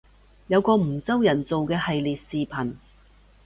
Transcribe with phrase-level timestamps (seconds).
[0.47, 2.73] 有個梧州人做嘅系列視頻